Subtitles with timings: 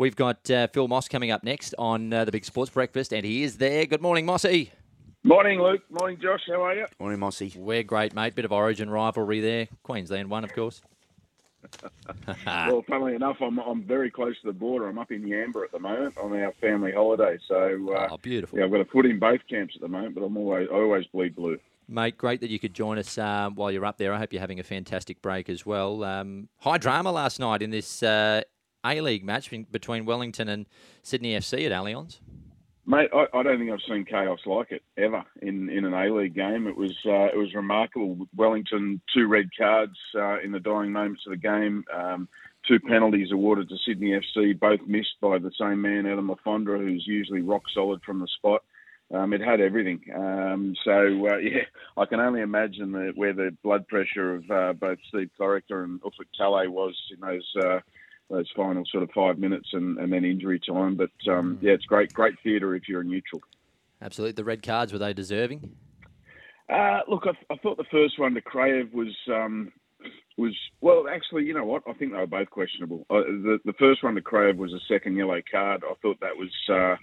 [0.00, 3.22] We've got uh, Phil Moss coming up next on uh, the Big Sports Breakfast, and
[3.22, 3.84] he is there.
[3.84, 4.72] Good morning, Mossy.
[5.24, 5.82] Morning, Luke.
[5.90, 6.40] Morning, Josh.
[6.46, 6.86] How are you?
[6.98, 7.52] Morning, Mossy.
[7.54, 8.34] We're great, mate.
[8.34, 9.68] Bit of origin rivalry there.
[9.82, 10.80] Queensland one, of course.
[12.46, 14.88] well, funnily enough, I'm, I'm very close to the border.
[14.88, 17.38] I'm up in Yamba at the moment on our family holiday.
[17.46, 18.58] So, uh, oh, beautiful.
[18.58, 20.76] Yeah, I've got to put in both camps at the moment, but I'm always I
[20.76, 21.58] always bleed blue.
[21.88, 24.14] Mate, great that you could join us um, while you're up there.
[24.14, 26.04] I hope you're having a fantastic break as well.
[26.04, 28.40] Um, high drama last night in this uh,
[28.84, 30.66] A League match between Wellington and
[31.02, 32.20] Sydney FC at Allianz.
[32.86, 36.12] Mate, I, I, don't think I've seen chaos like it ever in, in an A
[36.12, 36.66] League game.
[36.66, 38.26] It was uh, it was remarkable.
[38.34, 41.84] Wellington two red cards uh, in the dying moments of the game.
[41.94, 42.28] Um,
[42.66, 46.78] two penalties awarded to Sydney FC, both missed by the same man, Adam Le Fondre,
[46.78, 48.62] who's usually rock solid from the spot.
[49.12, 50.00] Um, it had everything.
[50.14, 51.62] Um, so uh, yeah,
[51.96, 56.00] I can only imagine the, where the blood pressure of uh, both Steve Corica and
[56.00, 57.80] Ufuk Talay was in those uh,
[58.30, 60.96] those final sort of five minutes and, and then injury time.
[60.96, 61.62] But um, mm.
[61.62, 63.42] yeah, it's great, great theatre if you're a neutral.
[64.02, 64.32] Absolutely.
[64.32, 65.76] The red cards were they deserving?
[66.68, 69.72] Uh, look, I, I, thought the first one to Kraev was um,
[70.38, 71.06] was well.
[71.12, 71.82] Actually, you know what?
[71.88, 73.04] I think they were both questionable.
[73.10, 75.82] Uh, the the first one to Kraev was a second yellow card.
[75.84, 76.50] I thought that was.
[76.68, 76.96] Uh,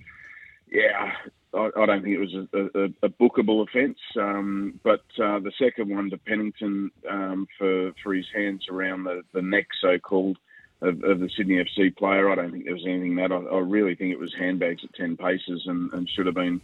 [0.70, 1.12] yeah,
[1.54, 4.00] I, I, don't think it was a, a, a bookable offence.
[4.18, 9.22] Um, but uh, the second one to Pennington um, for for his hands around the,
[9.34, 10.38] the neck, so called,
[10.82, 12.30] of, of, the Sydney FC player.
[12.30, 13.32] I don't think there was anything that.
[13.32, 16.62] I, I really think it was handbags at 10 paces and, and, should have been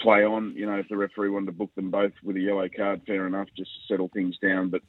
[0.00, 0.54] play on.
[0.56, 3.26] You know, if the referee wanted to book them both with a yellow card, fair
[3.26, 4.70] enough, just to settle things down.
[4.70, 4.82] But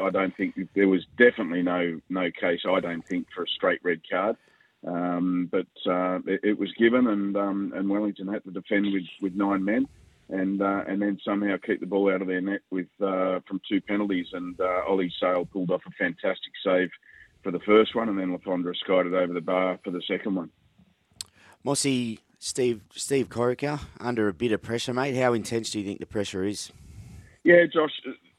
[0.00, 2.60] I don't think there was definitely no no case.
[2.68, 4.36] I don't think for a straight red card.
[4.86, 9.04] Um, but uh, it, it, was given, and um, and Wellington had to defend with,
[9.20, 9.86] with nine men,
[10.30, 13.60] and uh, and then somehow keep the ball out of their net with uh, from
[13.68, 14.28] two penalties.
[14.32, 16.88] And uh, Ollie Sail pulled off a fantastic save
[17.42, 20.02] for the first one, and then Le Fondre skied it over the bar for the
[20.06, 20.50] second one.
[21.64, 25.14] Mossy, Steve, Steve Corica, under a bit of pressure, mate.
[25.14, 26.72] How intense do you think the pressure is?
[27.44, 27.92] Yeah, Josh.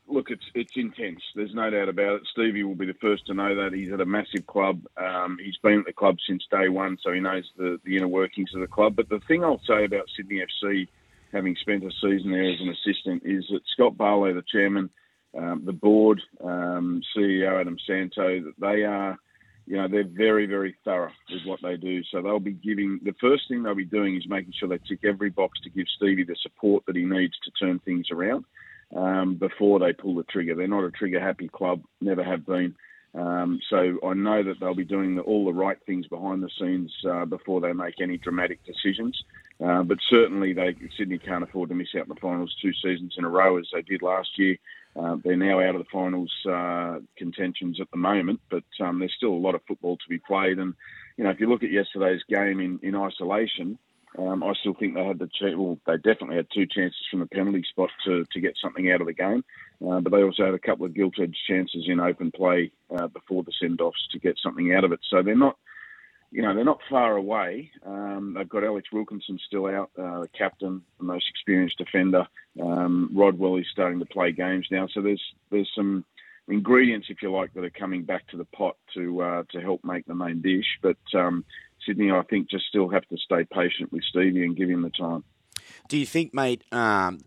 [0.08, 1.22] Look, it's it's intense.
[1.36, 2.28] There's no doubt about it.
[2.32, 3.74] Stevie will be the first to know that.
[3.74, 4.82] He's at a massive club.
[4.98, 8.10] Um, he's been at the club since day one, so he knows the, the inner
[8.10, 8.96] workings of the club.
[8.96, 10.88] But the thing I'll say about Sydney FC,
[11.32, 14.90] having spent a season there as an assistant, is that Scott Barlow, the chairman,
[15.38, 19.18] um, the board, um, CEO Adam Santo, they are,
[19.66, 22.04] you know, they're very, very thorough with what they do.
[22.12, 25.00] So they'll be giving, the first thing they'll be doing is making sure they tick
[25.04, 28.46] every box to give Stevie the support that he needs to turn things around
[28.96, 30.56] um, before they pull the trigger.
[30.56, 32.76] They're not a trigger happy club, never have been.
[33.14, 36.50] Um, so I know that they'll be doing the, all the right things behind the
[36.60, 39.22] scenes uh, before they make any dramatic decisions.
[39.64, 43.14] Uh, but certainly, they Sydney can't afford to miss out in the finals two seasons
[43.18, 44.58] in a row as they did last year.
[44.96, 49.14] Uh, they're now out of the finals uh, contentions at the moment, but um, there's
[49.16, 50.60] still a lot of football to be played.
[50.60, 50.74] And
[51.18, 53.78] you know, if you look at yesterday's game in, in isolation,
[54.18, 57.22] um, I still think they had the ch- well, they definitely had two chances from
[57.22, 59.44] the penalty spot to, to get something out of the game,
[59.88, 63.44] uh, but they also had a couple of gilt-edged chances in open play uh, before
[63.44, 65.00] the send-offs to get something out of it.
[65.10, 65.58] So they're not
[66.32, 67.72] you know, they're not far away.
[67.86, 72.26] Um, they've got Alex Wilkinson still out, uh, the captain, the most experienced defender.
[72.62, 76.06] Um, Rodwell is starting to play games now, so there's there's some
[76.48, 79.84] ingredients, if you like, that are coming back to the pot to uh, to help
[79.84, 80.80] make the main dish.
[80.82, 81.44] But um,
[81.86, 84.90] Sydney, I think, just still have to stay patient with Stevie and give him the
[84.90, 85.24] time.
[85.90, 87.20] Do you think, mate, um,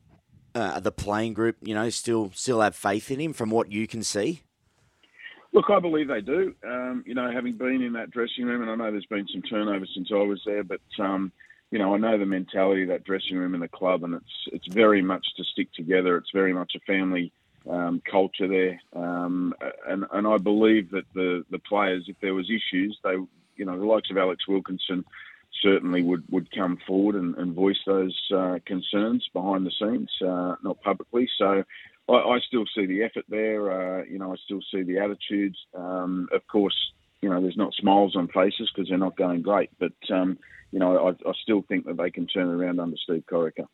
[0.54, 3.86] uh, the playing group, you know, still still have faith in him from what you
[3.86, 4.43] can see?
[5.54, 6.54] Look, I believe they do.
[6.66, 9.42] Um, you know, having been in that dressing room, and I know there's been some
[9.42, 11.32] turnover since I was there, but um,
[11.72, 14.48] you know, I know the mentality of that dressing room in the club, and it's
[14.52, 16.18] it's very much to stick together.
[16.18, 17.32] It's very much a family
[17.70, 19.54] um, culture there, um,
[19.88, 23.14] and and I believe that the the players, if there was issues, they,
[23.56, 25.04] you know, the likes of Alex Wilkinson,
[25.64, 30.54] certainly would, would come forward and, and voice those uh, concerns behind the scenes, uh,
[30.62, 31.28] not publicly.
[31.38, 31.64] So
[32.08, 34.00] I, I still see the effort there.
[34.00, 35.58] Uh, you know, I still see the attitudes.
[35.74, 36.76] Um, of course,
[37.22, 39.70] you know, there's not smiles on faces because they're not going great.
[39.80, 40.38] But um,
[40.70, 43.66] you know, I, I, still think that they can turn around under Steve Corica.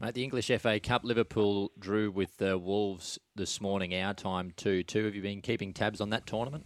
[0.00, 4.82] Mate, the English FA Cup, Liverpool drew with the Wolves this morning, our time too.
[4.82, 6.64] Two, have you been keeping tabs on that tournament?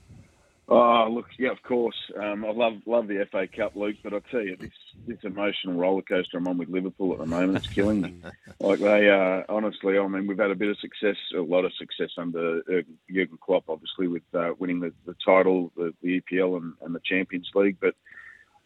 [0.69, 1.95] Oh, look, yeah, of course.
[2.21, 4.73] Um, I love love the FA Cup, Luke, but I tell you, this
[5.07, 8.17] this emotional roller coaster I'm on with Liverpool at the moment, is killing me.
[8.61, 11.73] like they, uh, honestly, I mean, we've had a bit of success, a lot of
[11.75, 16.57] success under uh, Jurgen Klopp, obviously, with uh, winning the, the title, the, the EPL,
[16.57, 17.77] and, and the Champions League.
[17.81, 17.95] But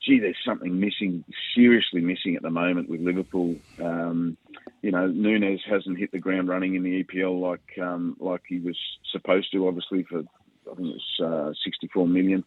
[0.02, 1.23] gee, there's something missing,
[1.55, 3.56] seriously missing at the moment with Liverpool.
[3.79, 4.38] Um,
[4.81, 8.58] you know, Nunez hasn't hit the ground running in the EPL like um, like he
[8.58, 8.79] was
[9.12, 10.23] supposed to, obviously for
[10.71, 12.45] I think it was uh, 64 million.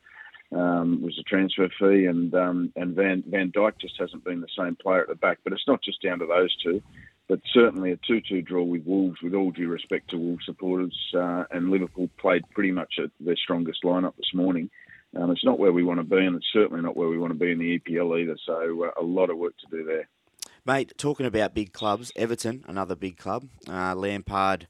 [0.55, 4.47] um, was a transfer fee, and um, and Van Van Dijk just hasn't been the
[4.57, 5.39] same player at the back.
[5.43, 6.81] But it's not just down to those two,
[7.27, 9.21] but certainly a two-two draw with Wolves.
[9.21, 13.35] With all due respect to Wolves supporters, uh, and Liverpool played pretty much at their
[13.35, 14.69] strongest lineup this morning.
[15.15, 17.33] Um, it's not where we want to be, and it's certainly not where we want
[17.33, 18.35] to be in the EPL either.
[18.45, 20.07] So uh, a lot of work to do there.
[20.65, 23.47] Mate, talking about big clubs, Everton, another big club.
[23.67, 24.67] Uh, Lampard,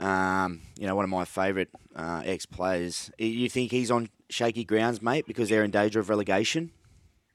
[0.00, 3.10] um, you know, one of my favourite uh, ex-players.
[3.18, 6.72] You think he's on shaky grounds, mate, because they're in danger of relegation?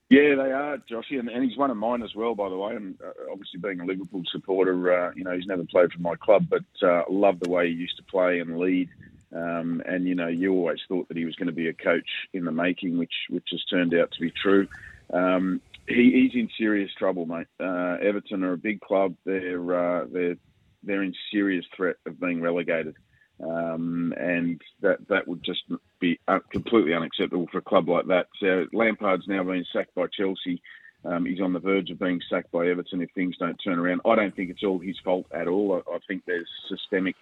[0.09, 2.75] Yeah, they are, Joshy, and, and he's one of mine as well, by the way.
[2.75, 6.15] And uh, obviously, being a Liverpool supporter, uh, you know, he's never played for my
[6.15, 8.89] club, but uh, love the way he used to play and lead.
[9.35, 12.07] Um, and you know, you always thought that he was going to be a coach
[12.33, 14.67] in the making, which which has turned out to be true.
[15.11, 17.47] Um, he, he's in serious trouble, mate.
[17.59, 19.15] Uh, Everton are a big club.
[19.25, 20.37] They're uh, they're
[20.85, 22.95] they're in serious threat of being relegated,
[23.43, 25.63] um, and that that would just
[25.99, 26.19] be
[26.51, 28.27] completely unacceptable for a club like that.
[28.39, 30.61] So Lampard's now been sacked by Chelsea.
[31.03, 34.01] Um, he's on the verge of being sacked by Everton if things don't turn around.
[34.05, 35.83] I don't think it's all his fault at all.
[35.87, 37.15] I, I think there's systemic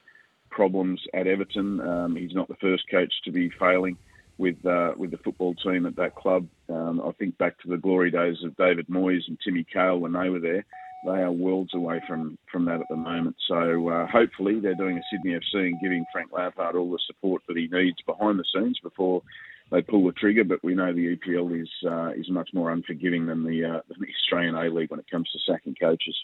[0.50, 1.82] problems at Everton.
[1.82, 3.98] Um, he's not the first coach to be failing
[4.38, 6.48] with uh, with the football team at that club.
[6.70, 10.14] Um, I think back to the glory days of David Moyes and Timmy Cahill when
[10.14, 10.66] they were there.
[11.06, 13.36] They are worlds away from, from that at the moment.
[13.50, 17.42] So uh, hopefully they're doing a Sydney FC and giving Frank Lampard all the support
[17.48, 19.22] that he needs behind the scenes before
[19.70, 20.46] they pull the trigger.
[20.46, 23.98] But we know the EPL is uh, is much more unforgiving than the, uh, than
[24.00, 26.16] the Australian A League when it comes to sacking coaches.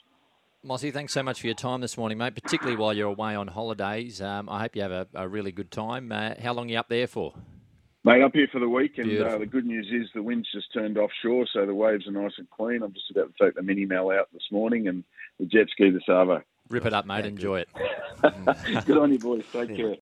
[0.63, 3.47] Mossy, thanks so much for your time this morning, mate, particularly while you're away on
[3.47, 4.21] holidays.
[4.21, 6.11] Um, I hope you have a, a really good time.
[6.11, 7.33] Uh, how long are you up there for?
[8.05, 10.71] Mate, up here for the week, and uh, the good news is the wind's just
[10.73, 12.81] turned offshore, so the waves are nice and clean.
[12.81, 15.03] I'm just about to take the mini mal out this morning and
[15.37, 16.41] the jet ski the Savo.
[16.69, 17.25] Rip it up, mate.
[17.25, 17.69] Yeah, Enjoy it.
[18.85, 19.43] good on you, boys.
[19.51, 19.75] Take yeah.
[19.75, 19.95] care.